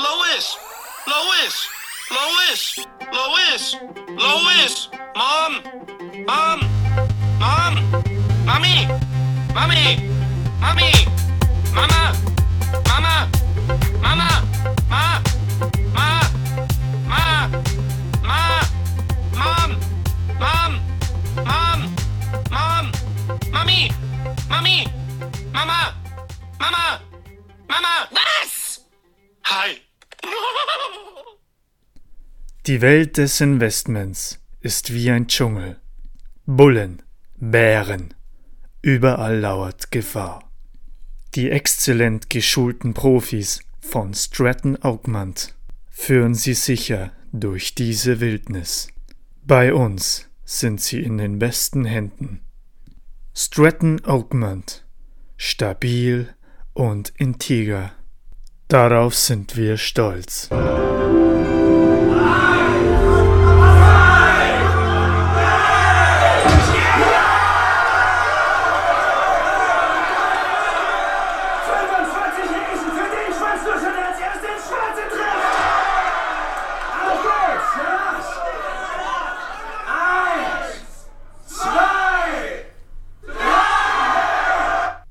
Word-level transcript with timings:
Lois! 0.00 0.56
Lois! 1.06 1.68
Lois! 2.10 2.86
Lois! 3.12 3.76
Lois! 4.08 4.88
Mom! 5.14 5.62
Mom! 6.26 6.60
Mom! 7.38 7.74
Mommy! 8.46 8.88
Mommy! 9.52 10.00
Mommy! 10.58 10.92
Mama! 11.74 12.16
Mama! 12.88 13.28
Mama! 14.00 14.30
Ma! 14.88 15.20
Ma! 15.92 16.08
Ma! 17.10 17.50
Ma! 18.24 18.40
Mom! 19.36 19.70
Mom! 20.40 20.72
Mom! 21.44 21.80
Mom! 22.50 22.92
Mommy! 23.52 23.90
Mommy! 24.48 24.86
Mama! 25.52 25.94
Mama! 26.58 27.00
Mama! 27.68 28.08
Was? 28.12 28.80
Hi! 29.42 29.89
Die 32.66 32.80
Welt 32.82 33.16
des 33.16 33.40
Investments 33.40 34.38
ist 34.60 34.92
wie 34.92 35.10
ein 35.10 35.26
Dschungel. 35.26 35.80
Bullen, 36.46 37.02
Bären, 37.36 38.14
überall 38.82 39.38
lauert 39.38 39.90
Gefahr. 39.90 40.50
Die 41.34 41.50
exzellent 41.50 42.28
geschulten 42.28 42.92
Profis 42.92 43.60
von 43.80 44.14
Stratton 44.14 44.76
Oakmont 44.82 45.54
führen 45.88 46.34
sie 46.34 46.54
sicher 46.54 47.12
durch 47.32 47.74
diese 47.74 48.20
Wildnis. 48.20 48.88
Bei 49.44 49.72
uns 49.72 50.28
sind 50.44 50.80
sie 50.80 51.00
in 51.00 51.18
den 51.18 51.38
besten 51.38 51.84
Händen. 51.84 52.40
Stratton 53.34 54.00
Oakmont, 54.04 54.84
stabil 55.36 56.34
und 56.72 57.12
integer. 57.16 57.92
Darauf 58.70 59.16
sind 59.16 59.56
wir 59.56 59.76
stolz. 59.76 60.48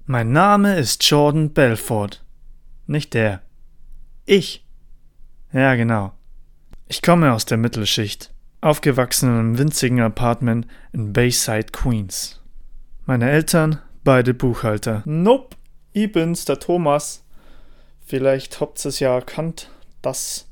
Mein 0.05 0.31
Name 0.31 0.79
ist 0.79 1.03
Jordan 1.03 1.51
Belfort. 1.51 2.23
Nicht 2.87 3.13
der. 3.13 3.41
Ich. 4.31 4.63
Ja, 5.51 5.73
genau. 5.73 6.11
Ich 6.87 7.01
komme 7.01 7.33
aus 7.33 7.45
der 7.45 7.57
Mittelschicht, 7.57 8.31
aufgewachsen 8.61 9.27
in 9.27 9.39
einem 9.39 9.57
winzigen 9.57 10.01
Apartment 10.01 10.67
in 10.93 11.13
Bayside, 11.13 11.71
Queens. 11.71 12.39
Meine 13.07 13.27
Eltern, 13.27 13.81
beide 14.03 14.35
Buchhalter. 14.35 15.01
Nope, 15.07 15.55
ich 15.93 16.11
bin's, 16.11 16.45
der 16.45 16.59
Thomas. 16.59 17.25
Vielleicht 18.05 18.61
habt 18.61 18.85
ihr 18.85 18.89
es 18.89 18.99
ja 18.99 19.15
erkannt, 19.15 19.71
das 20.03 20.47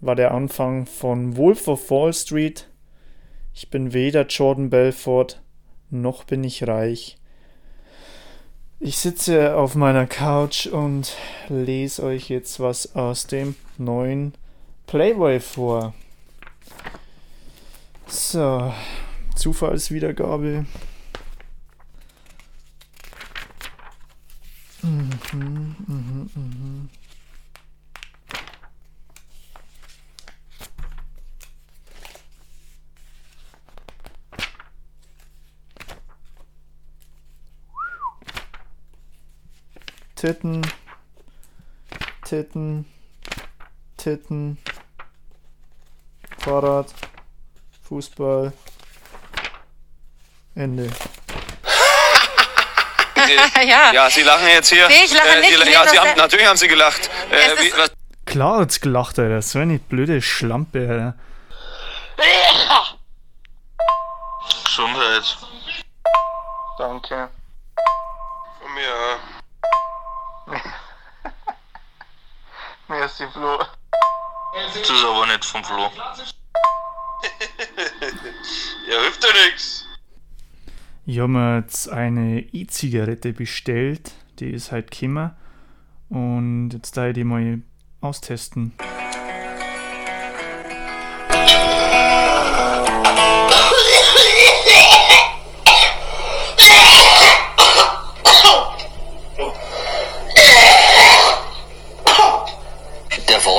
war 0.00 0.16
der 0.16 0.32
Anfang 0.32 0.86
von 0.86 1.36
Wolf 1.36 1.68
of 1.68 1.88
Wall 1.92 2.12
Street. 2.12 2.68
Ich 3.54 3.70
bin 3.70 3.92
weder 3.92 4.26
Jordan 4.26 4.68
Belfort, 4.68 5.40
noch 5.90 6.24
bin 6.24 6.42
ich 6.42 6.66
reich. 6.66 7.18
Ich 8.78 8.98
sitze 8.98 9.56
auf 9.56 9.74
meiner 9.74 10.06
Couch 10.06 10.66
und 10.66 11.16
lese 11.48 12.02
euch 12.02 12.28
jetzt 12.28 12.60
was 12.60 12.94
aus 12.94 13.26
dem 13.26 13.56
neuen 13.78 14.34
Playboy 14.86 15.40
vor. 15.40 15.94
So, 18.06 18.72
Zufallswiedergabe. 19.34 20.66
Mhm, 24.82 25.10
mhm, 25.86 26.30
mhm. 26.34 26.88
Titten, 40.16 40.62
Titten, 42.24 42.86
Titten, 43.98 44.58
Fahrrad, 46.38 46.86
Fußball, 47.86 48.52
Ende. 50.54 50.90
ja. 53.62 53.92
Ja, 53.92 54.08
Sie 54.10 54.22
lachen 54.22 54.48
jetzt 54.48 54.70
hier. 54.70 54.88
Nee, 54.88 55.04
ich 55.04 55.12
lache 55.12 55.38
nicht. 55.40 55.50
Sie, 55.50 55.62
Ich 55.62 55.72
ja, 55.72 55.86
Sie 55.86 55.98
haben, 55.98 56.16
natürlich 56.16 56.46
haben 56.46 56.56
Sie 56.56 56.68
gelacht. 56.68 57.10
Äh, 57.30 57.52
Es 57.52 57.60
wie, 57.60 57.72
Klar 58.24 58.60
hat's 58.60 58.80
gelacht, 58.80 59.18
Alter. 59.18 59.42
So 59.42 59.58
eine 59.58 59.78
blöde 59.78 60.22
Schlampe, 60.22 60.88
Alter. 60.88 61.14
Gesundheit. 64.64 65.36
Danke. 66.78 67.28
Von 68.60 68.74
mir. 68.74 69.35
Merci, 72.88 73.24
Flo. 73.32 73.58
Das 74.54 74.76
ist 74.76 74.90
aber 74.90 75.26
nicht 75.26 75.44
vom 75.44 75.64
Flo. 75.64 75.82
ja, 78.88 79.00
hilft 79.02 79.24
ja 79.24 79.30
nix. 79.46 79.84
Ich 81.04 81.18
habe 81.18 81.28
mir 81.28 81.58
jetzt 81.58 81.88
eine 81.88 82.40
E-Zigarette 82.40 83.32
bestellt. 83.32 84.12
Die 84.38 84.50
ist 84.50 84.70
halt 84.72 84.90
gekommen. 84.90 85.36
Und 86.08 86.70
jetzt 86.70 86.96
da 86.96 87.08
ich 87.08 87.14
die 87.14 87.24
mal 87.24 87.60
austesten. 88.00 88.72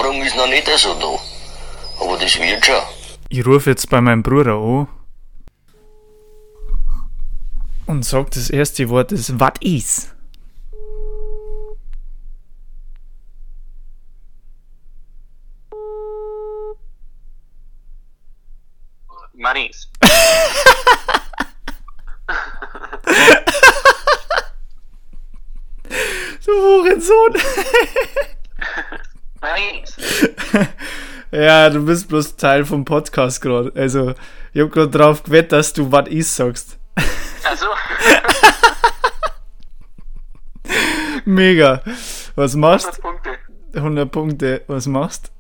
Die 0.08 0.10
Erfahrung 0.10 0.26
ist 0.26 0.38
noch 0.38 0.48
nicht 0.48 0.66
so 0.78 0.94
da. 0.94 2.02
Aber 2.02 2.18
das 2.18 2.40
wird 2.40 2.66
schon. 2.66 2.76
Ich 3.28 3.46
rufe 3.46 3.72
jetzt 3.72 3.90
bei 3.90 4.00
meinem 4.00 4.24
Bruder 4.24 4.54
an. 4.54 4.88
Und 7.88 8.06
sag 8.06 8.32
das 8.32 8.50
erste 8.50 8.88
Wort 8.88 9.12
ist, 9.12 9.38
was 9.38 9.52
ist? 9.60 10.16
Manis. 19.34 19.90
Du 26.46 26.54
Hurensohn! 26.54 27.34
Ja, 31.32 31.70
du 31.70 31.86
bist 31.86 32.08
bloß 32.08 32.38
Teil 32.38 32.66
vom 32.66 32.86
Podcast 32.86 33.42
gerade. 33.42 33.72
Also, 33.76 34.14
ich 34.54 34.62
hab 34.62 34.72
gerade 34.72 34.90
drauf 34.90 35.24
gewettet, 35.24 35.52
dass 35.52 35.74
du 35.74 35.92
was 35.92 36.08
ist 36.08 36.36
sagst. 36.36 36.80
Also, 37.44 37.66
Mega. 41.26 41.82
Was 42.36 42.56
machst? 42.56 43.02
Punkte. 43.02 43.38
100 43.74 44.12
Punkte. 44.12 44.62
Was 44.68 44.88
machst? 44.88 45.32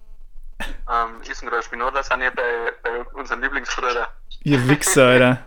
Ähm, 0.59 1.21
Essen 1.29 1.47
gerade 1.47 1.63
Spinat 1.63 2.03
sind 2.03 2.21
ja 2.21 2.29
bei, 2.31 2.41
bei 2.83 3.03
unseren 3.19 3.41
Lieblingsbruder. 3.41 4.07
Ihr 4.43 4.67
Wichser, 4.67 5.07
Alter. 5.07 5.39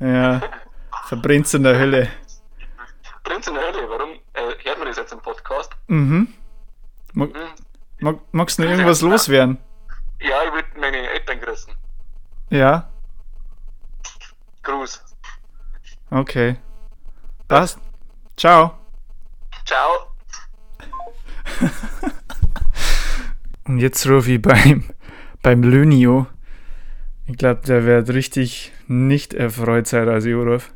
Ja. 0.00 0.40
Verbrennt's 1.06 1.52
in 1.54 1.62
der 1.64 1.78
Hölle. 1.78 2.08
Prinz 3.24 3.46
in 3.48 3.54
der 3.54 3.62
Hölle, 3.64 3.88
warum 3.88 4.10
äh, 4.34 4.54
hört 4.64 4.78
man 4.78 4.86
das 4.88 4.96
jetzt 4.96 5.12
im 5.12 5.20
Podcast? 5.20 5.72
Mhm. 5.88 6.32
Mag, 7.12 7.30
Hm. 7.34 7.40
Mag, 8.00 8.18
magst 8.32 8.58
du 8.58 8.62
noch 8.62 8.70
irgendwas 8.72 9.00
loswerden? 9.02 9.58
Ja, 10.20 10.44
ich 10.44 10.52
würde 10.52 10.68
meine 10.80 11.10
Eltern 11.10 11.40
grüßen. 11.40 11.72
Ja? 12.50 12.88
Gruß. 14.62 15.02
Okay. 16.10 16.56
Passt. 17.48 17.78
Ciao. 18.36 18.78
Ciao. 19.64 20.12
Und 23.64 23.78
jetzt 23.78 24.08
rufe 24.08 24.32
ich 24.32 24.42
beim, 24.42 24.84
beim 25.42 25.62
Lönio. 25.62 26.26
Ich 27.26 27.36
glaube, 27.36 27.62
der 27.66 27.84
wird 27.84 28.08
richtig 28.10 28.72
nicht 28.86 29.34
erfreut 29.34 29.88
sein, 29.88 30.08
als 30.08 30.24
ich 30.24 30.34
anrufe. 30.34 30.70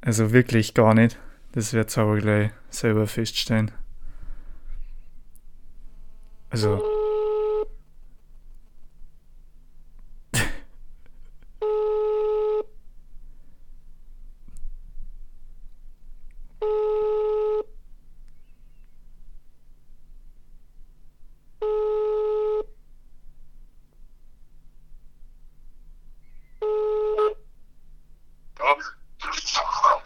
Also 0.00 0.32
wirklich 0.32 0.74
gar 0.74 0.94
nicht. 0.94 1.18
Das 1.52 1.72
wird 1.72 1.96
aber 1.98 2.18
gleich 2.18 2.50
selber 2.70 3.06
feststellen. 3.06 3.70
Also. 6.54 6.80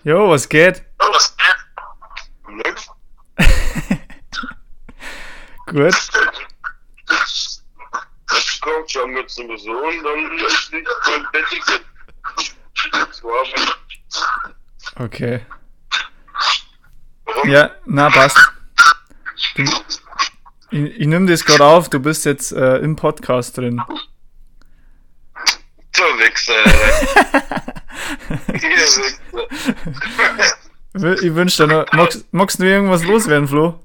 Jo, 0.02 0.30
was 0.30 0.48
geht? 0.48 0.82
Nix. 2.48 2.88
Gut. 5.66 5.94
Ich 8.36 8.60
mit 9.28 9.30
zum 9.30 9.58
Sohn, 9.58 10.02
dann 10.02 10.36
nicht 10.36 10.72
mein 10.72 11.26
Bett. 11.32 11.44
Das 12.92 13.22
war 13.22 13.44
Okay. 15.00 15.40
Ja, 17.44 17.70
na 17.84 18.10
passt. 18.10 18.38
Du, 19.54 19.62
ich, 20.70 20.80
ich 21.00 21.06
nehme 21.06 21.30
das 21.30 21.44
gerade 21.44 21.64
auf, 21.64 21.88
du 21.90 22.00
bist 22.00 22.24
jetzt 22.24 22.52
äh, 22.52 22.78
im 22.78 22.96
Podcast 22.96 23.56
drin. 23.58 23.80
der 25.94 26.04
Wichser. 26.18 26.54
Ich 31.22 31.34
wünsche 31.34 31.66
dir 31.66 31.72
noch. 31.72 31.92
Magst, 31.92 32.24
magst 32.32 32.58
du 32.58 32.64
irgendwas 32.64 33.04
loswerden, 33.04 33.46
Flo? 33.46 33.78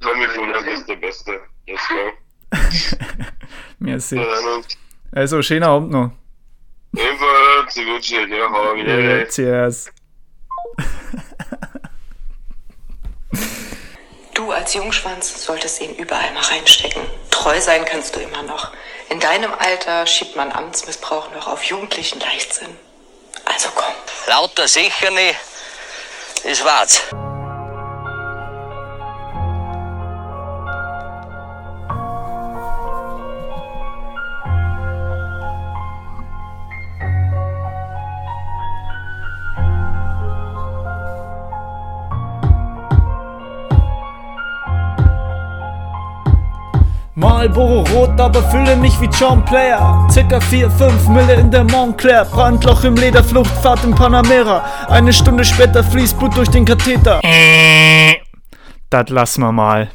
Tommy 0.00 0.26
Fuller 0.28 0.66
ist 0.68 0.88
der 0.88 0.96
Beste. 0.96 1.40
Let's 1.66 1.88
go. 1.88 2.12
Merci. 3.84 4.20
Also, 5.12 5.42
schöner 5.42 5.68
Abend 5.68 5.90
noch. 5.90 6.10
Ebenfalls, 6.96 7.76
ich 7.76 7.86
wünsche 7.86 8.26
dir. 8.26 8.36
Ja, 8.36 9.18
Yeah. 9.18 9.26
cheers. 9.28 9.90
Du 14.34 14.50
als 14.50 14.74
Jungschwanz 14.74 15.44
solltest 15.44 15.80
ihn 15.80 15.94
überall 15.94 16.32
mal 16.32 16.42
reinstecken. 16.42 17.02
Treu 17.30 17.60
sein 17.60 17.84
kannst 17.84 18.16
du 18.16 18.20
immer 18.20 18.42
noch. 18.42 18.72
In 19.10 19.20
deinem 19.20 19.52
Alter 19.52 20.06
schiebt 20.06 20.34
man 20.34 20.50
Amtsmissbrauch 20.50 21.30
noch 21.32 21.46
auf 21.46 21.62
jugendlichen 21.62 22.18
Leichtsinn. 22.20 22.76
Also 23.44 23.68
komm. 23.74 23.94
Lauter 24.28 24.66
sicher 24.66 25.10
nicht. 25.10 25.36
Das 26.42 26.64
war's. 26.64 27.02
Marlboro 47.44 47.84
rot, 47.92 48.18
aber 48.18 48.42
fühle 48.50 48.74
mich 48.74 48.98
wie 49.02 49.08
John 49.20 49.44
Player. 49.44 50.08
Circa 50.10 50.40
4, 50.40 50.70
5 50.70 51.08
Mille 51.08 51.34
in 51.34 51.50
der 51.50 51.64
Montclair. 51.64 52.24
Brandloch 52.24 52.84
im 52.84 52.96
Lederfluchtfahrt 52.96 53.84
in 53.84 53.94
Panamera. 53.94 54.64
Eine 54.88 55.12
Stunde 55.12 55.44
später 55.44 55.84
fließt 55.84 56.18
Blut 56.18 56.34
durch 56.38 56.48
den 56.48 56.64
Katheter. 56.64 57.20
Das 58.88 59.10
lassen 59.10 59.42
wir 59.42 59.52
mal. 59.52 59.90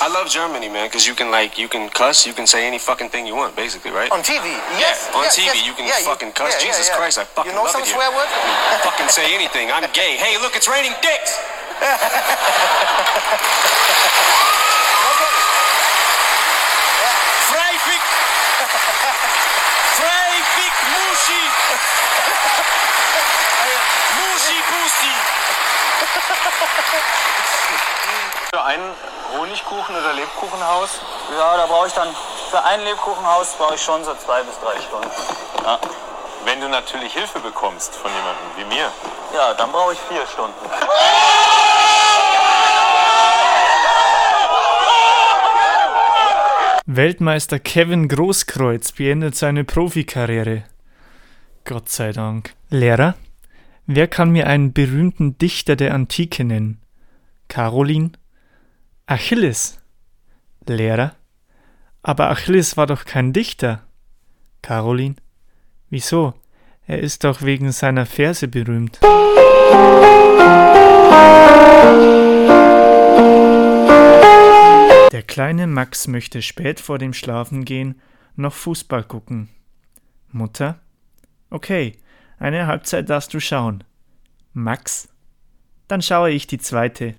I 0.00 0.08
love 0.08 0.30
Germany, 0.30 0.70
man, 0.70 0.88
because 0.88 1.06
you 1.06 1.14
can 1.14 1.30
like 1.30 1.58
you 1.58 1.68
can 1.68 1.90
cuss, 1.90 2.24
you 2.24 2.32
can 2.32 2.46
say 2.46 2.66
any 2.66 2.78
fucking 2.78 3.10
thing 3.10 3.26
you 3.26 3.36
want, 3.36 3.54
basically, 3.54 3.92
right? 3.92 4.10
On 4.10 4.22
TV, 4.22 4.56
yes. 4.80 5.10
on 5.14 5.24
yes, 5.24 5.36
TV 5.36 5.44
yes. 5.44 5.66
you 5.66 5.74
can 5.74 5.84
Yeah, 5.84 6.00
fucking 6.08 6.32
cuss. 6.32 6.54
yeah, 6.56 6.58
yeah, 6.58 6.66
Jesus 6.72 6.88
yeah. 6.88 6.96
Christ, 6.96 7.18
I 7.18 7.24
fucking 7.24 7.52
You 7.52 7.54
know 7.54 7.64
love 7.64 7.72
some 7.72 7.82
it 7.82 7.88
swear 7.88 8.10
word? 8.12 8.28
fucking 8.82 9.10
say 9.10 9.34
anything. 9.34 9.70
I'm 9.70 9.84
gay. 9.92 10.16
Hey, 10.16 10.38
look, 10.40 10.56
it's 10.56 10.68
raining 10.68 10.94
dicks. 11.02 11.38
Für 28.50 28.64
ein 28.64 28.80
Honigkuchen- 29.36 29.96
oder 29.96 30.12
Lebkuchenhaus? 30.12 31.00
Ja, 31.36 31.56
da 31.56 31.66
brauche 31.66 31.88
ich 31.88 31.92
dann, 31.92 32.08
für 32.50 32.62
ein 32.64 32.80
Lebkuchenhaus 32.82 33.54
brauche 33.54 33.74
ich 33.74 33.82
schon 33.82 34.04
so 34.04 34.14
zwei 34.14 34.42
bis 34.42 34.58
drei 34.60 34.80
Stunden. 34.80 35.10
Ja. 35.64 35.78
Wenn 36.44 36.60
du 36.60 36.68
natürlich 36.68 37.12
Hilfe 37.12 37.40
bekommst 37.40 37.94
von 37.96 38.10
jemandem 38.12 38.44
wie 38.56 38.64
mir. 38.76 38.90
Ja, 39.34 39.54
dann 39.54 39.72
brauche 39.72 39.94
ich 39.94 39.98
vier 40.00 40.26
Stunden. 40.26 40.54
Weltmeister 46.86 47.58
Kevin 47.58 48.08
Großkreuz 48.08 48.92
beendet 48.92 49.36
seine 49.36 49.64
Profikarriere. 49.64 50.64
Gott 51.64 51.88
sei 51.88 52.12
Dank. 52.12 52.52
Lehrer, 52.68 53.14
wer 53.86 54.08
kann 54.08 54.30
mir 54.30 54.46
einen 54.46 54.72
berühmten 54.72 55.38
Dichter 55.38 55.76
der 55.76 55.94
Antike 55.94 56.44
nennen? 56.44 56.80
Caroline? 57.48 58.12
Achilles? 59.06 59.78
Lehrer? 60.66 61.14
Aber 62.02 62.30
Achilles 62.30 62.76
war 62.76 62.86
doch 62.86 63.04
kein 63.04 63.32
Dichter. 63.32 63.82
Caroline? 64.62 65.16
Wieso? 65.90 66.34
Er 66.86 67.00
ist 67.00 67.24
doch 67.24 67.42
wegen 67.42 67.72
seiner 67.72 68.06
Verse 68.06 68.46
berühmt. 68.46 69.00
Der 75.12 75.22
kleine 75.22 75.66
Max 75.66 76.08
möchte 76.08 76.42
spät 76.42 76.80
vor 76.80 76.98
dem 76.98 77.14
Schlafengehen 77.14 78.00
noch 78.36 78.52
Fußball 78.52 79.04
gucken. 79.04 79.48
Mutter? 80.30 80.80
Okay, 81.50 81.96
eine 82.38 82.66
Halbzeit 82.66 83.08
darfst 83.08 83.32
du 83.34 83.40
schauen. 83.40 83.84
Max? 84.52 85.08
Dann 85.88 86.02
schaue 86.02 86.30
ich 86.30 86.46
die 86.46 86.58
zweite. 86.58 87.14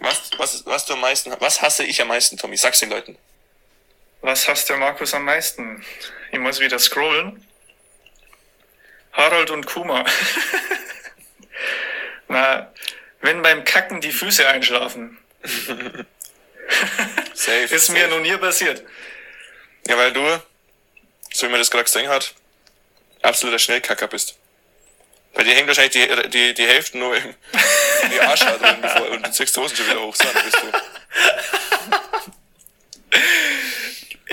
Was, 0.00 0.30
was, 0.38 0.66
was 0.66 0.86
du 0.86 0.94
am 0.94 1.00
meisten, 1.00 1.32
was 1.40 1.62
hasse 1.62 1.84
ich 1.84 2.00
am 2.00 2.08
meisten, 2.08 2.36
Tommy? 2.36 2.56
Sag's 2.56 2.80
den 2.80 2.90
Leuten. 2.90 3.16
Was 4.20 4.48
hasst 4.48 4.68
der 4.68 4.76
Markus 4.76 5.14
am 5.14 5.24
meisten? 5.24 5.84
Ich 6.32 6.38
muss 6.38 6.60
wieder 6.60 6.78
scrollen. 6.78 7.44
Harald 9.12 9.50
und 9.50 9.66
Kuma. 9.66 10.04
Na, 12.28 12.72
wenn 13.20 13.42
beim 13.42 13.64
Kacken 13.64 14.00
die 14.00 14.12
Füße 14.12 14.46
einschlafen. 14.46 15.18
Safe. 17.34 17.74
Ist 17.74 17.90
mir 17.90 18.08
noch 18.08 18.20
nie 18.20 18.36
passiert. 18.36 18.82
Ja, 19.86 19.96
weil 19.96 20.12
du, 20.12 20.42
so 21.32 21.46
wie 21.46 21.50
man 21.50 21.60
das 21.60 21.70
gerade 21.70 21.84
gesehen 21.84 22.08
hat, 22.08 22.34
absoluter 23.22 23.58
Schnellkacker 23.58 24.08
bist. 24.08 24.36
Bei 25.34 25.44
dir 25.44 25.54
hängt 25.54 25.68
wahrscheinlich 25.68 25.92
die, 25.92 26.28
die, 26.30 26.54
die 26.54 26.66
Hälfte 26.66 26.98
nur 26.98 27.16
im, 27.16 27.34
in 28.02 28.10
die 28.10 28.20
Arschhaare 28.20 28.58
drin 28.58 28.76
bevor, 28.82 29.08
und 29.10 29.26
du 29.26 29.30
ziehst 29.30 29.56
die 29.56 29.60
Hosen 29.60 29.76
schon 29.76 29.86
wieder 29.86 30.00
hoch. 30.00 30.14
So, 30.14 30.24
bist 30.24 30.56
du. 30.56 30.72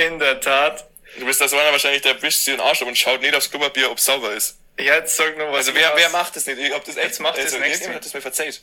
In 0.04 0.20
der 0.20 0.42
Tat. 0.42 0.86
Du 1.18 1.26
bist 1.26 1.40
da 1.40 1.48
so 1.48 1.58
einer 1.58 1.72
wahrscheinlich, 1.72 2.02
der 2.02 2.22
wischt 2.22 2.40
sich 2.40 2.54
den 2.54 2.60
Arsch 2.60 2.82
ab 2.82 2.88
und 2.88 2.98
schaut 2.98 3.22
nicht 3.22 3.34
aufs 3.36 3.50
Klopapier, 3.50 3.90
ob 3.90 3.98
es 3.98 4.06
sauber 4.06 4.34
ist. 4.34 4.58
Jetzt 4.78 5.16
sag 5.16 5.38
nur 5.38 5.48
was. 5.50 5.58
Also 5.58 5.76
wer, 5.76 5.94
wer 5.96 6.10
macht 6.10 6.36
das 6.36 6.46
nicht? 6.46 6.60
Ich 6.60 6.74
hab 6.74 6.84
das 6.84 6.98
echt, 6.98 7.06
Jetzt 7.06 7.20
macht 7.22 7.38
das 7.38 7.46
also, 7.46 7.60
nächste. 7.60 7.86
irgendjemand 7.86 7.96
hat 7.98 8.06
das 8.06 8.14
mir 8.14 8.22
verzeiht. 8.22 8.62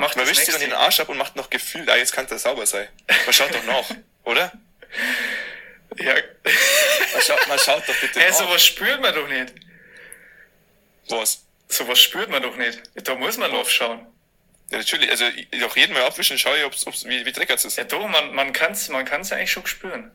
Macht 0.00 0.16
Man 0.16 0.26
wischt 0.26 0.40
sich 0.40 0.48
dann 0.54 0.60
den 0.60 0.72
Arsch 0.72 0.98
ab 0.98 1.10
und 1.10 1.18
macht 1.18 1.36
noch 1.36 1.50
gefühlt, 1.50 1.90
ah, 1.90 1.96
jetzt 1.96 2.12
kann 2.12 2.26
das 2.26 2.42
sauber 2.42 2.64
sein. 2.64 2.88
Man 3.26 3.32
schaut 3.34 3.52
doch 3.54 3.64
nach, 3.64 3.84
oder? 4.24 4.50
Ja. 5.98 6.14
Man 6.14 7.22
schaut, 7.22 7.48
man 7.48 7.58
schaut 7.58 7.86
doch 7.86 7.94
bitte 8.00 8.18
Ey, 8.18 8.30
nach. 8.30 8.38
sowas 8.38 8.64
spürt 8.64 9.02
man 9.02 9.14
doch 9.14 9.28
nicht. 9.28 9.52
Was? 11.10 11.44
Sowas 11.68 12.00
spürt 12.00 12.30
man 12.30 12.42
doch 12.42 12.56
nicht. 12.56 12.80
Da 12.94 13.14
muss 13.14 13.36
man 13.36 13.50
aufschauen. 13.50 14.06
Ja, 14.70 14.78
natürlich. 14.78 15.10
Also, 15.10 15.26
ich, 15.26 15.64
auch 15.64 15.76
jeden 15.76 15.92
Mal 15.92 16.02
abwischen, 16.02 16.38
schaue 16.38 16.56
ich, 16.56 16.64
ob's, 16.64 16.86
ob's, 16.86 17.04
wie, 17.04 17.26
wie 17.26 17.32
dreckig 17.32 17.56
es 17.56 17.66
ist. 17.66 17.76
Ja, 17.76 17.84
doch, 17.84 18.08
man, 18.08 18.34
man 18.34 18.54
kann 18.54 18.72
es 18.72 18.88
man 18.88 19.04
kann's 19.04 19.32
eigentlich 19.32 19.52
schon 19.52 19.66
spüren. 19.66 20.10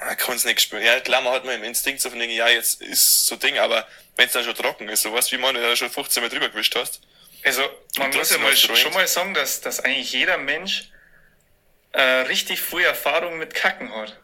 Man 0.00 0.16
kann 0.16 0.34
es 0.34 0.44
nicht 0.44 0.60
spüren. 0.60 0.82
Ja, 0.82 0.98
klar, 0.98 1.20
man 1.20 1.32
hat 1.32 1.44
mal 1.44 1.54
im 1.54 1.62
Instinkt 1.62 2.00
so 2.00 2.10
von 2.10 2.18
Dingen, 2.18 2.34
ja, 2.34 2.48
jetzt 2.48 2.82
ist 2.82 3.26
so 3.26 3.36
Ding, 3.36 3.58
aber 3.58 3.86
wenn 4.16 4.26
es 4.26 4.32
dann 4.32 4.42
schon 4.42 4.56
trocken 4.56 4.88
ist, 4.88 5.02
so 5.02 5.12
was 5.12 5.30
wie 5.30 5.38
man, 5.38 5.54
da 5.54 5.76
schon 5.76 5.90
15 5.90 6.22
Mal 6.24 6.28
drüber 6.28 6.48
gewischt 6.48 6.74
hast. 6.74 7.00
Also, 7.44 7.62
man 7.98 8.10
muss 8.14 8.30
ja 8.30 8.38
mal 8.38 8.54
schon 8.56 8.94
mal 8.94 9.06
sagen, 9.06 9.34
dass, 9.34 9.60
dass 9.60 9.80
eigentlich 9.80 10.12
jeder 10.12 10.38
Mensch 10.38 10.90
äh, 11.92 12.00
richtig 12.02 12.60
früh 12.60 12.84
Erfahrung 12.84 13.38
mit 13.38 13.54
Kacken 13.54 13.92
hat. 13.92 14.20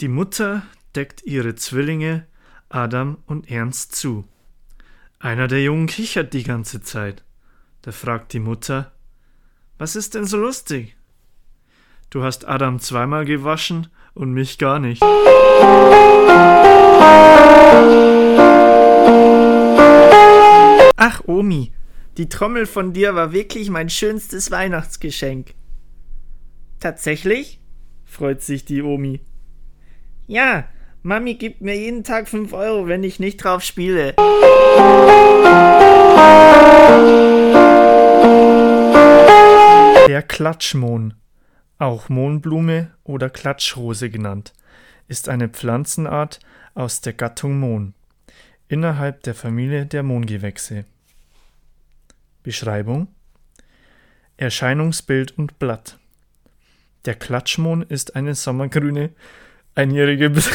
Die 0.00 0.08
Mutter 0.08 0.66
deckt 0.94 1.22
ihre 1.22 1.54
Zwillinge 1.54 2.26
Adam 2.68 3.22
und 3.26 3.50
Ernst 3.50 3.94
zu. 3.94 4.26
Einer 5.18 5.48
der 5.48 5.62
Jungen 5.62 5.86
kichert 5.86 6.34
die 6.34 6.42
ganze 6.42 6.82
Zeit. 6.82 7.22
Da 7.82 7.92
fragt 7.92 8.32
die 8.32 8.40
Mutter, 8.40 8.92
was 9.78 9.96
ist 9.96 10.14
denn 10.14 10.26
so 10.26 10.36
lustig? 10.36 10.96
Du 12.10 12.22
hast 12.22 12.46
Adam 12.46 12.80
zweimal 12.80 13.24
gewaschen 13.24 13.88
und 14.14 14.32
mich 14.32 14.58
gar 14.58 14.78
nicht. 14.78 15.02
Omi, 21.26 21.72
die 22.16 22.28
Trommel 22.28 22.66
von 22.66 22.92
dir 22.92 23.14
war 23.14 23.32
wirklich 23.32 23.68
mein 23.68 23.90
schönstes 23.90 24.50
Weihnachtsgeschenk. 24.50 25.54
Tatsächlich? 26.80 27.60
freut 28.04 28.42
sich 28.42 28.64
die 28.64 28.82
Omi. 28.82 29.20
Ja, 30.28 30.68
Mami 31.02 31.34
gibt 31.34 31.60
mir 31.60 31.76
jeden 31.76 32.04
Tag 32.04 32.28
5 32.28 32.52
Euro, 32.52 32.86
wenn 32.86 33.02
ich 33.02 33.18
nicht 33.18 33.38
drauf 33.38 33.62
spiele. 33.62 34.14
Der 40.08 40.22
Klatschmohn, 40.22 41.14
auch 41.78 42.08
Mohnblume 42.08 42.92
oder 43.02 43.30
Klatschrose 43.30 44.10
genannt, 44.10 44.52
ist 45.08 45.28
eine 45.28 45.48
Pflanzenart 45.48 46.38
aus 46.74 47.00
der 47.00 47.12
Gattung 47.12 47.58
Mohn, 47.58 47.94
innerhalb 48.68 49.22
der 49.24 49.34
Familie 49.34 49.86
der 49.86 50.02
Mohngewächse. 50.02 50.84
Beschreibung 52.46 53.08
Erscheinungsbild 54.36 55.36
und 55.36 55.58
Blatt 55.58 55.98
Der 57.04 57.16
Klatschmohn 57.16 57.82
ist 57.82 58.14
eine 58.14 58.36
sommergrüne, 58.36 59.10
einjährige 59.74 60.30
bis, 60.30 60.48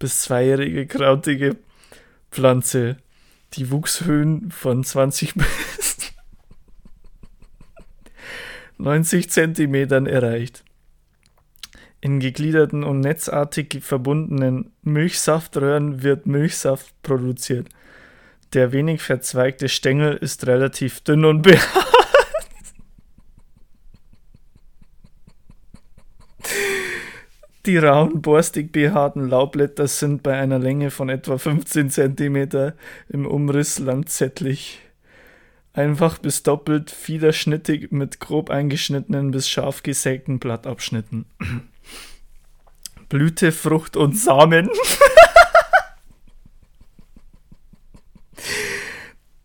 zweijährige 0.02 0.86
krautige 0.86 1.58
Pflanze, 2.30 2.96
die 3.52 3.70
Wuchshöhen 3.70 4.50
von 4.50 4.82
20 4.82 5.34
bis 5.34 6.14
90 8.78 9.28
Zentimetern 9.28 10.06
erreicht. 10.06 10.64
In 12.00 12.18
gegliederten 12.18 12.82
und 12.82 13.00
netzartig 13.00 13.82
verbundenen 13.82 14.72
Milchsaftröhren 14.80 16.02
wird 16.02 16.24
Milchsaft 16.24 16.94
produziert. 17.02 17.68
Der 18.52 18.72
wenig 18.72 19.00
verzweigte 19.00 19.68
Stängel 19.68 20.14
ist 20.14 20.46
relativ 20.46 21.00
dünn 21.00 21.24
und 21.24 21.42
behaart. 21.42 21.92
Die 27.64 27.78
rauen, 27.78 28.20
borstig 28.20 28.72
behaarten 28.72 29.28
Laubblätter 29.28 29.86
sind 29.86 30.24
bei 30.24 30.36
einer 30.36 30.58
Länge 30.58 30.90
von 30.90 31.08
etwa 31.08 31.38
15 31.38 31.90
cm 31.90 32.72
im 33.08 33.24
Umriss 33.24 33.78
lanzettlich. 33.78 34.80
Einfach 35.72 36.18
bis 36.18 36.42
doppelt 36.42 36.90
fiederschnittig 36.90 37.92
mit 37.92 38.18
grob 38.18 38.50
eingeschnittenen 38.50 39.30
bis 39.30 39.48
scharf 39.48 39.84
gesägten 39.84 40.40
Blattabschnitten. 40.40 41.24
Blüte, 43.08 43.52
Frucht 43.52 43.96
und 43.96 44.18
Samen. 44.18 44.68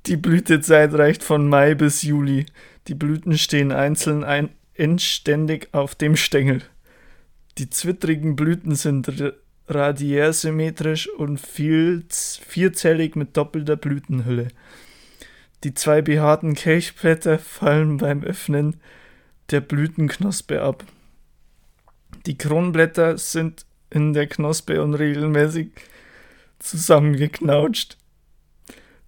Die 0.08 0.16
Blütezeit 0.16 0.94
reicht 0.94 1.22
von 1.22 1.50
Mai 1.50 1.76
bis 1.76 2.02
Juli. 2.02 2.46
Die 2.88 2.96
Blüten 2.96 3.38
stehen 3.38 3.74
einzeln 3.74 4.24
ein 4.24 4.50
endständig 4.74 5.68
auf 5.74 5.96
dem 5.96 6.16
Stängel. 6.16 6.62
Die 7.58 7.70
zwittrigen 7.70 8.38
Blüten 8.38 8.76
sind 8.76 9.12
radiärsymmetrisch 9.68 11.10
und 11.10 11.42
vierzellig 11.42 13.18
mit 13.18 13.36
doppelter 13.36 13.76
Blütenhülle. 13.76 14.48
Die 15.66 15.74
zwei 15.74 16.02
behaarten 16.02 16.54
Kelchblätter 16.54 17.38
fallen 17.38 17.98
beim 17.98 18.24
Öffnen 18.24 18.78
der 19.52 19.60
Blütenknospe 19.60 20.62
ab. 20.62 20.86
Die 22.26 22.38
Kronblätter 22.38 23.18
sind 23.18 23.66
in 23.90 24.14
der 24.14 24.28
Knospe 24.28 24.82
unregelmäßig 24.82 25.72
zusammengeknautscht, 26.60 27.98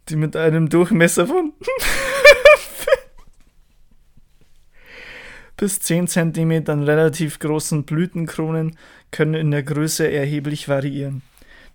die 0.09 0.15
mit 0.15 0.35
einem 0.35 0.69
Durchmesser 0.69 1.27
von 1.27 1.53
bis 5.57 5.79
10 5.79 6.07
cm 6.07 6.83
relativ 6.83 7.39
großen 7.39 7.83
Blütenkronen 7.83 8.77
können 9.11 9.33
in 9.33 9.51
der 9.51 9.63
Größe 9.63 10.09
erheblich 10.09 10.69
variieren. 10.69 11.21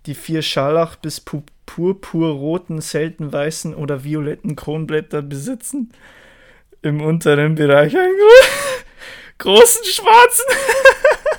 Die 0.07 0.15
vier 0.15 0.41
Scharlach- 0.41 0.97
bis 0.97 1.21
purpurroten, 1.65 2.81
selten 2.81 3.31
weißen 3.31 3.73
oder 3.75 4.03
violetten 4.03 4.55
Kronblätter 4.55 5.21
besitzen 5.21 5.91
im 6.81 7.01
unteren 7.01 7.55
Bereich 7.55 7.95
einen 7.97 8.15
gro 8.15 8.29
großen 9.53 9.85
schwarzen, 9.85 10.45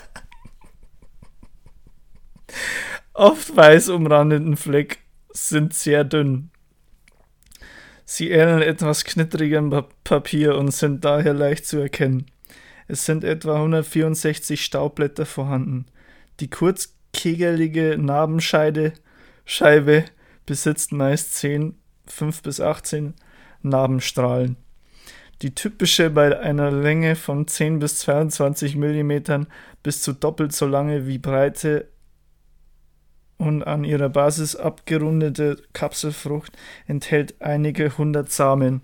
oft 3.15 3.57
weiß 3.57 3.89
umrandeten 3.91 4.57
Fleck, 4.57 4.99
sind 5.31 5.73
sehr 5.75 6.05
dünn. 6.05 6.51
Sie 8.09 8.31
ähneln 8.31 8.63
etwas 8.63 9.05
knittrigem 9.05 9.85
Papier 10.05 10.57
und 10.57 10.71
sind 10.71 11.05
daher 11.05 11.35
leicht 11.35 11.67
zu 11.67 11.79
erkennen. 11.79 12.27
Es 12.87 13.05
sind 13.05 13.25
etwa 13.25 13.57
164 13.57 14.65
Staubblätter 14.65 15.27
vorhanden. 15.27 15.87
Die 16.39 16.49
kurzkegelige 16.49 17.99
Narbenscheide 17.99 18.93
besitzt 20.47 20.93
meist 20.93 21.35
10, 21.35 21.75
5 22.07 22.43
bis 22.43 22.61
18 22.61 23.15
Narbenstrahlen. 23.63 24.57
Die 25.43 25.55
typische 25.55 26.09
bei 26.09 26.39
einer 26.39 26.71
Länge 26.71 27.17
von 27.17 27.49
10 27.49 27.81
bis 27.81 27.99
22 27.99 28.77
mm 28.77 29.47
bis 29.83 30.01
zu 30.01 30.13
doppelt 30.13 30.53
so 30.53 30.67
lange 30.67 31.09
wie 31.09 31.19
breite 31.19 31.89
und 33.39 33.63
an 33.63 33.85
ihrer 33.85 34.09
Basis 34.09 34.57
abgerundete 34.57 35.63
Kapselfrucht 35.73 36.53
enthält 36.87 37.35
einige 37.41 37.97
hundert 37.99 38.31
Samen. 38.31 38.83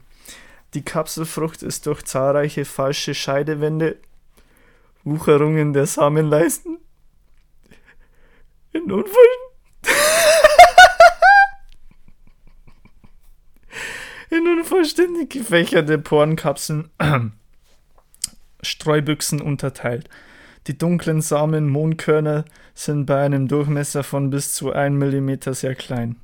Die 0.74 0.82
Kapselfrucht 0.82 1.62
ist 1.62 1.86
durch 1.86 2.02
zahlreiche 2.02 2.64
falsche 2.64 3.14
Scheidewände, 3.14 3.96
Wucherungen 5.04 5.72
der 5.72 5.86
Samenleisten, 5.86 6.78
in 8.72 8.90
Unfällen 8.90 9.16
in 14.30 14.46
unvollständig 14.48 15.30
gefächerte 15.30 15.98
Porenkapseln, 15.98 16.90
Streubüchsen 18.62 19.42
unterteilt. 19.42 20.08
Die 20.66 20.78
dunklen 20.78 21.20
Samen 21.20 21.68
Mohnkörner 21.68 22.44
sind 22.74 23.06
bei 23.06 23.22
einem 23.22 23.48
Durchmesser 23.48 24.04
von 24.04 24.30
bis 24.30 24.54
zu 24.54 24.72
1 24.72 24.94
mm 24.94 25.52
sehr 25.52 25.74
klein. 25.74 26.16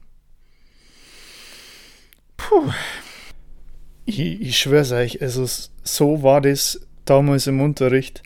Puh. 2.36 2.70
Ich, 4.04 4.20
ich 4.20 4.58
schwör's 4.58 4.92
euch, 4.92 5.20
also 5.20 5.46
so 5.82 6.22
war 6.22 6.40
das 6.40 6.80
damals 7.04 7.46
im 7.46 7.60
Unterricht, 7.60 8.22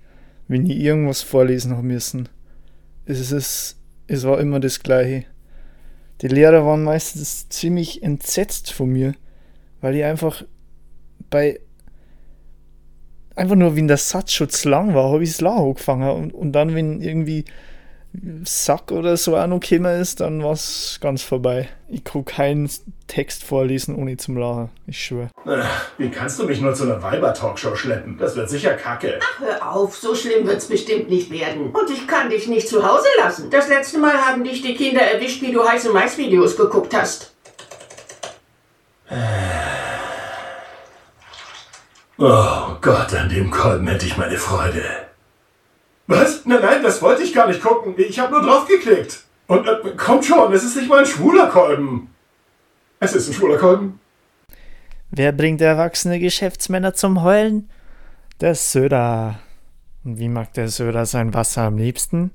wenn 0.49 0.66
ich 0.66 0.78
irgendwas 0.78 1.23
vorlesen 1.23 1.73
habe 1.73 1.87
müssen. 1.87 2.28
Es, 3.04 3.33
ist, 3.33 3.78
es 4.07 4.25
war 4.25 4.38
immer 4.38 4.61
das 4.61 4.81
Gleiche. 4.81 5.25
Die 6.21 6.28
Lehrer 6.28 6.64
waren 6.64 6.85
meistens 6.85 7.49
ziemlich 7.49 8.02
entsetzt 8.02 8.73
von 8.73 8.90
mir 8.90 9.14
weil 9.83 9.97
ich 9.97 10.04
einfach 10.04 10.42
bei 11.28 11.61
einfach 13.36 13.56
nur, 13.56 13.76
wenn 13.76 13.88
der 13.88 13.96
Satz 13.96 14.32
schon 14.32 14.48
zu 14.48 14.68
lang 14.68 14.94
war, 14.94 15.12
habe 15.12 15.22
ich 15.22 15.30
das 15.30 15.40
Lachen 15.40 15.68
angefangen 15.68 16.10
und, 16.10 16.34
und 16.34 16.52
dann, 16.52 16.74
wenn 16.74 17.00
irgendwie 17.00 17.44
Sack 18.44 18.92
oder 18.92 19.16
so 19.16 19.36
auch 19.36 19.46
noch 19.46 19.60
gekommen 19.60 19.98
ist, 19.98 20.20
dann 20.20 20.42
war 20.42 20.52
es 20.52 20.98
ganz 21.00 21.22
vorbei. 21.22 21.70
Ich 21.88 22.04
kann 22.04 22.26
keinen 22.26 22.70
Text 23.06 23.42
vorlesen, 23.42 23.96
ohne 23.96 24.18
zum 24.18 24.36
Lachen. 24.36 24.68
Ich 24.86 25.02
schwöre. 25.02 25.30
Wie 25.96 26.10
kannst 26.10 26.38
du 26.38 26.44
mich 26.44 26.60
nur 26.60 26.74
zu 26.74 26.84
einer 26.84 27.02
Weiber-Talkshow 27.02 27.74
schleppen? 27.74 28.18
Das 28.18 28.36
wird 28.36 28.50
sicher 28.50 28.74
kacke. 28.74 29.18
Ach, 29.22 29.40
hör 29.40 29.72
auf, 29.74 29.96
so 29.96 30.14
schlimm 30.14 30.46
wird's 30.46 30.66
bestimmt 30.66 31.08
nicht 31.08 31.30
werden. 31.30 31.70
Und 31.70 31.90
ich 31.90 32.06
kann 32.06 32.28
dich 32.28 32.48
nicht 32.48 32.68
zu 32.68 32.86
Hause 32.86 33.08
lassen. 33.18 33.48
Das 33.50 33.68
letzte 33.68 33.98
Mal 33.98 34.14
haben 34.14 34.44
dich 34.44 34.60
die 34.60 34.74
Kinder 34.74 35.00
erwischt, 35.00 35.40
wie 35.40 35.52
du 35.52 35.66
heiße 35.66 35.90
Mais-Videos 35.90 36.56
geguckt 36.56 36.94
hast. 36.94 37.32
Oh 42.19 42.76
Gott, 42.81 43.14
an 43.14 43.28
dem 43.28 43.50
Kolben 43.50 43.87
hätte 43.88 44.07
ich 44.07 44.16
meine 44.16 44.37
Freude. 44.37 44.85
Was? 46.07 46.45
Nein, 46.45 46.61
nein, 46.61 46.83
das 46.83 47.00
wollte 47.00 47.23
ich 47.23 47.33
gar 47.33 47.49
nicht 47.49 47.62
gucken. 47.62 47.95
Ich 47.97 48.19
habe 48.19 48.33
nur 48.33 48.42
draufgeklickt. 48.42 49.25
Und 49.47 49.66
äh, 49.66 49.90
kommt 49.97 50.25
schon, 50.25 50.52
es 50.52 50.64
ist 50.64 50.76
nicht 50.76 50.88
mal 50.88 51.00
ein 51.00 51.07
schwuler 51.07 51.49
Kolben. 51.49 52.11
Es 53.00 53.14
ist 53.14 53.28
ein 53.28 53.35
schwuler 53.35 53.59
Kolben. 53.59 53.99
Wer 55.11 55.33
bringt 55.33 55.61
erwachsene 55.61 56.19
Geschäftsmänner 56.19 56.95
zum 56.95 57.23
Heulen? 57.23 57.69
Der 58.40 58.54
Söder. 58.54 59.38
Und 60.04 60.19
wie 60.19 60.28
mag 60.28 60.52
der 60.54 60.69
Söder 60.69 61.07
sein 61.07 61.35
Wasser 61.35 61.62
am 61.62 61.76
liebsten? 61.76 62.31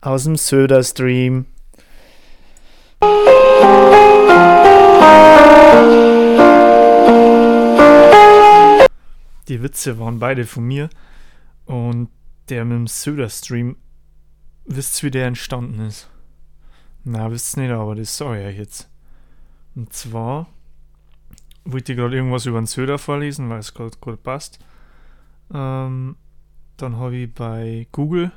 Aus 0.00 0.24
dem 0.24 0.36
Söder-Stream. 0.36 1.46
Die 9.50 9.64
Witze 9.64 9.98
waren 9.98 10.20
beide 10.20 10.46
von 10.46 10.64
mir. 10.64 10.88
Und 11.66 12.08
der 12.48 12.64
mit 12.64 12.76
dem 12.76 12.86
Söder-Stream, 12.86 13.76
wisst 14.64 15.02
ihr, 15.02 15.08
wie 15.08 15.10
der 15.10 15.26
entstanden 15.26 15.80
ist? 15.80 16.08
Na, 17.02 17.32
wisst 17.32 17.56
ihr 17.56 17.64
nicht, 17.64 17.72
aber 17.72 17.96
das 17.96 18.16
sage 18.16 18.40
ich 18.40 18.46
euch 18.46 18.58
jetzt. 18.58 18.88
Und 19.74 19.92
zwar 19.92 20.46
wollte 21.64 21.92
ich 21.92 21.98
gerade 21.98 22.14
irgendwas 22.14 22.46
über 22.46 22.60
den 22.60 22.66
Söder 22.66 22.96
vorlesen, 22.96 23.50
weil 23.50 23.58
es 23.58 23.74
gerade 23.74 23.96
gut 24.00 24.22
passt. 24.22 24.60
Ähm, 25.52 26.16
dann 26.76 26.96
habe 26.96 27.16
ich 27.16 27.34
bei 27.34 27.88
Google 27.90 28.30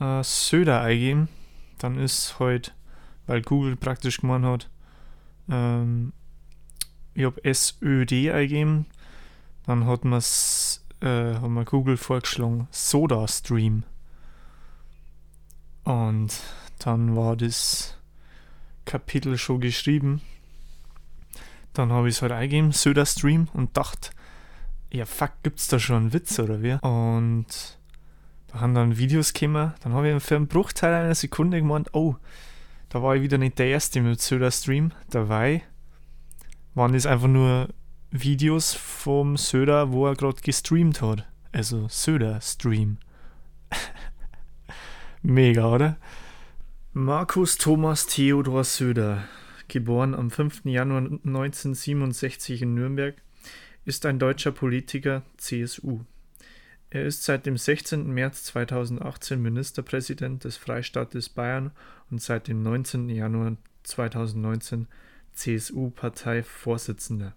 äh, 0.00 0.22
Söder 0.22 0.80
eingegeben. 0.80 1.28
Dann 1.76 1.98
ist 1.98 2.38
halt, 2.38 2.74
weil 3.26 3.42
Google 3.42 3.76
praktisch 3.76 4.18
gemacht 4.18 4.44
hat, 4.44 4.70
ähm, 5.50 6.14
ich 7.12 7.24
habe 7.26 7.54
SÖD 7.54 8.30
eingegeben. 8.30 8.86
Dann 9.66 9.86
hat 9.86 10.04
man 10.04 10.22
äh, 11.00 11.38
mir 11.38 11.64
Google 11.64 11.96
vorgeschlagen 11.96 12.68
Soda 12.70 13.26
Stream. 13.28 13.84
Und 15.84 16.32
dann 16.78 17.16
war 17.16 17.36
das 17.36 17.96
Kapitel 18.84 19.38
schon 19.38 19.60
geschrieben. 19.60 20.20
Dann 21.72 21.92
habe 21.92 22.08
ich 22.08 22.16
es 22.16 22.22
halt 22.22 22.32
eingegeben, 22.32 22.72
Söder 22.72 23.06
Stream, 23.06 23.48
und 23.54 23.76
dachte, 23.76 24.10
ja 24.92 25.06
fuck, 25.06 25.32
gibt's 25.42 25.68
da 25.68 25.78
schon 25.78 25.96
einen 25.96 26.12
Witz 26.12 26.38
oder 26.38 26.62
wie? 26.62 26.74
Und 26.82 27.78
da 28.48 28.60
haben 28.60 28.74
dann 28.74 28.98
Videos 28.98 29.32
gekommen. 29.32 29.72
Dann 29.82 29.94
habe 29.94 30.10
ich 30.10 30.22
für 30.22 30.36
einen 30.36 30.48
Bruchteil 30.48 30.92
einer 30.92 31.14
Sekunde 31.14 31.58
gemeint, 31.58 31.94
oh, 31.94 32.16
da 32.90 33.02
war 33.02 33.16
ich 33.16 33.22
wieder 33.22 33.38
nicht 33.38 33.58
der 33.58 33.68
Erste 33.68 34.02
mit 34.02 34.20
Söder 34.20 34.50
Stream. 34.50 34.92
Dabei 35.08 35.62
waren 36.74 36.92
das 36.92 37.06
einfach 37.06 37.28
nur 37.28 37.68
Videos 38.14 38.74
vom 38.74 39.38
Söder, 39.38 39.90
wo 39.90 40.06
er 40.06 40.14
gerade 40.14 40.42
gestreamt 40.42 41.00
hat. 41.00 41.26
Also 41.50 41.88
Söder 41.88 42.42
Stream. 42.42 42.98
Mega, 45.22 45.74
oder? 45.74 45.96
Markus 46.92 47.56
Thomas 47.56 48.06
Theodor 48.06 48.64
Söder, 48.64 49.24
geboren 49.68 50.14
am 50.14 50.30
5. 50.30 50.66
Januar 50.66 51.00
1967 51.00 52.60
in 52.60 52.74
Nürnberg, 52.74 53.14
ist 53.86 54.04
ein 54.04 54.18
deutscher 54.18 54.52
Politiker 54.52 55.22
CSU. 55.38 56.00
Er 56.90 57.06
ist 57.06 57.24
seit 57.24 57.46
dem 57.46 57.56
16. 57.56 58.12
März 58.12 58.44
2018 58.44 59.40
Ministerpräsident 59.40 60.44
des 60.44 60.58
Freistaates 60.58 61.30
Bayern 61.30 61.70
und 62.10 62.20
seit 62.20 62.48
dem 62.48 62.62
19. 62.62 63.08
Januar 63.08 63.56
2019 63.84 64.86
CSU-Parteivorsitzender. 65.32 67.32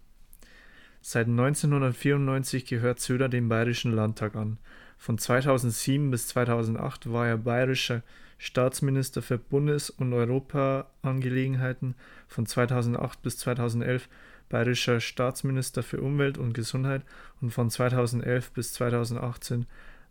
Seit 1.08 1.28
1994 1.28 2.66
gehört 2.66 3.00
Söder 3.00 3.30
dem 3.30 3.48
Bayerischen 3.48 3.92
Landtag 3.92 4.36
an. 4.36 4.58
Von 4.98 5.20
2007 5.20 6.10
bis 6.10 6.30
2008 6.30 7.14
war 7.14 7.28
er 7.28 7.38
bayerischer 7.38 8.02
Staatsminister 8.40 9.22
für 9.22 9.38
Bundes- 9.38 9.92
und 9.92 10.14
Europaangelegenheiten, 10.14 11.94
von 12.28 12.48
2008 12.48 13.22
bis 13.22 13.38
2011 13.38 14.10
bayerischer 14.50 15.00
Staatsminister 15.00 15.84
für 15.84 16.02
Umwelt 16.02 16.40
und 16.40 16.54
Gesundheit 16.54 17.04
und 17.40 17.52
von 17.52 17.70
2011 17.70 18.50
bis 18.54 18.74
2018 18.74 19.68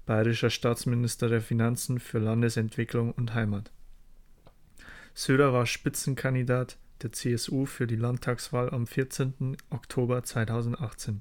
bayerischer 0.06 0.50
Staatsminister 0.50 1.28
der 1.28 1.40
Finanzen 1.40 1.98
für 1.98 2.20
Landesentwicklung 2.20 3.10
und 3.10 3.34
Heimat. 3.34 3.72
Söder 5.12 5.52
war 5.52 5.66
Spitzenkandidat 5.66 6.78
der 7.04 7.12
CSU 7.12 7.66
für 7.66 7.87
die 7.87 7.96
Landtagswahl 7.96 8.70
am 8.70 8.87
14. 8.87 9.58
Oktober 9.68 10.23
2018. 10.23 11.20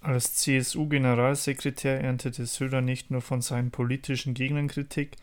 Als 0.00 0.36
CSU-Generalsekretär 0.36 2.00
erntete 2.00 2.46
Söder 2.46 2.80
nicht 2.80 3.10
nur 3.10 3.20
von 3.20 3.42
seinen 3.42 3.72
politischen 3.72 4.34
Gegnern 4.34 4.68
Kritik, 4.68 5.16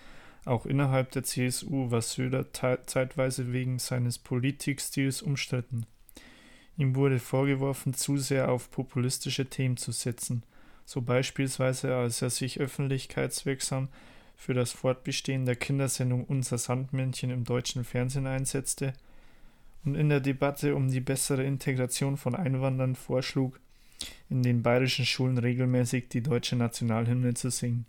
auch 0.43 0.65
innerhalb 0.65 1.12
der 1.12 1.23
CSU 1.23 1.89
war 1.89 2.01
Söder 2.01 2.51
zeitweise 2.51 3.53
wegen 3.53 3.79
seines 3.79 4.19
Politikstils 4.19 5.21
umstritten. 5.21 5.86
Ihm 6.77 6.95
wurde 6.95 7.19
vorgeworfen, 7.19 7.93
zu 7.93 8.17
sehr 8.17 8.51
auf 8.51 8.69
populistische 8.69 9.45
Themen 9.45 9.77
zu 9.77 9.93
setzen, 9.93 10.43
so 10.84 11.01
beispielsweise 11.01 11.95
als 11.95 12.21
er 12.21 12.29
sich 12.29 12.60
öffentlichkeitswirksam 12.60 13.88
für 14.36 14.53
das 14.53 14.73
Fortbestehen 14.73 15.45
der 15.45 15.56
Kindersendung 15.56 16.25
Unser 16.25 16.58
Sandmännchen 16.58 17.29
im 17.29 17.45
deutschen 17.45 17.86
Fernsehen 17.86 18.27
einsetzte 18.27 18.93
und 19.86 19.95
in 19.95 20.10
der 20.10 20.19
Debatte 20.19 20.76
um 20.76 20.89
die 20.89 21.00
bessere 21.00 21.43
Integration 21.43 22.17
von 22.17 22.36
Einwanderern 22.36 22.95
vorschlug, 22.95 23.60
in 24.30 24.43
den 24.43 24.63
bayerischen 24.63 25.06
Schulen 25.06 25.38
regelmäßig 25.38 26.10
die 26.10 26.21
deutsche 26.21 26.56
Nationalhymne 26.56 27.34
zu 27.36 27.50
singen. 27.50 27.86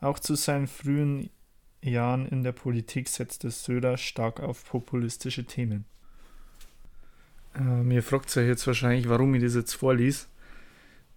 Auch 0.00 0.18
zu 0.18 0.34
seinen 0.34 0.66
frühen 0.66 1.30
Jahren 1.82 2.26
in 2.26 2.42
der 2.42 2.52
Politik 2.52 3.08
setzte 3.08 3.50
Söder 3.50 3.96
stark 3.98 4.40
auf 4.40 4.64
populistische 4.64 5.44
Themen. 5.44 5.84
Ähm, 7.54 7.90
ihr 7.90 8.02
fragt 8.02 8.34
euch 8.36 8.46
jetzt 8.46 8.66
wahrscheinlich, 8.66 9.08
warum 9.08 9.34
ich 9.34 9.42
das 9.42 9.54
jetzt 9.54 9.74
vorlies. 9.74 10.28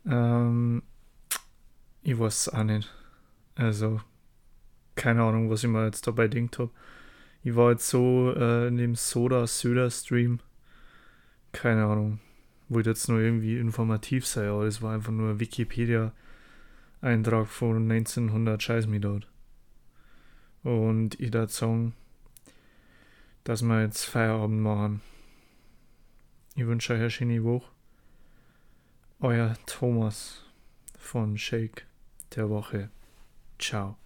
Ähm, 0.05 0.83
ich 2.03 2.19
weiß 2.19 2.47
es 2.47 2.49
auch 2.49 2.63
nicht. 2.63 2.93
Also, 3.55 4.01
keine 4.95 5.23
Ahnung, 5.23 5.49
was 5.49 5.63
ich 5.63 5.69
mir 5.69 5.85
jetzt 5.85 6.05
dabei 6.05 6.27
denkt 6.27 6.59
habe. 6.59 6.71
Ich 7.45 7.55
war 7.55 7.71
jetzt 7.71 7.87
so 7.87 8.33
äh, 8.35 8.67
in 8.69 8.77
dem 8.77 8.95
Soda-Söder-Stream. 8.95 10.39
Keine 11.51 11.85
Ahnung. 11.85 12.19
Wollte 12.69 12.89
jetzt 12.89 13.07
nur 13.07 13.19
irgendwie 13.19 13.59
informativ 13.59 14.25
sein, 14.25 14.49
aber 14.49 14.65
das 14.65 14.81
war 14.81 14.95
einfach 14.95 15.11
nur 15.11 15.29
ein 15.29 15.39
Wikipedia-Eintrag 15.39 17.45
von 17.45 17.83
1900 17.83 18.63
Scheiß 18.63 18.87
mir 18.87 18.99
dort. 18.99 19.27
Und 20.63 21.19
ich 21.19 21.31
würde 21.31 21.51
sagen, 21.51 21.93
dass 23.43 23.61
wir 23.61 23.83
jetzt 23.83 24.05
Feierabend 24.05 24.61
machen. 24.61 25.01
Ich 26.55 26.65
wünsche 26.65 26.93
euch 26.93 26.99
eine 26.99 27.11
schöne 27.11 27.43
Woche. 27.43 27.69
Euer 29.19 29.55
Thomas 29.67 30.43
von 30.97 31.37
Shake 31.37 31.85
der 32.35 32.49
Woche. 32.49 32.89
Ciao. 33.59 33.97